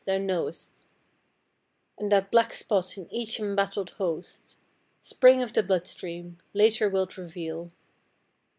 [0.07, 0.83] Thou know'st;
[1.95, 4.57] And that black spot in each embattled host,
[4.99, 7.69] Spring of the blood stream, later wilt reveal.